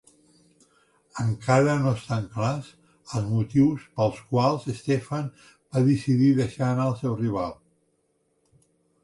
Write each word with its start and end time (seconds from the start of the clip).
Encara 1.23 1.75
no 1.81 1.91
estan 1.97 2.25
clars 2.37 2.71
els 3.19 3.27
motius 3.35 3.85
pels 3.99 4.23
quals 4.33 4.67
Stephen 4.79 5.29
va 5.77 5.85
decidir 5.91 6.33
deixar 6.43 6.67
anar 6.73 6.91
el 6.95 6.99
seu 7.05 7.17
rival. 7.23 7.57